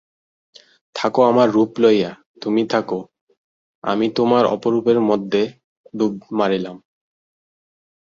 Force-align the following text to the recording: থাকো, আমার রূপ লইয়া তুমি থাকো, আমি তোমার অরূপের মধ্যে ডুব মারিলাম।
থাকো, 0.95 1.21
আমার 1.23 1.47
রূপ 1.51 1.71
লইয়া 1.83 2.11
তুমি 2.41 2.61
থাকো, 2.73 2.99
আমি 3.83 4.07
তোমার 4.17 4.43
অরূপের 4.53 4.99
মধ্যে 5.09 5.41
ডুব 5.93 6.13
মারিলাম। 6.37 6.77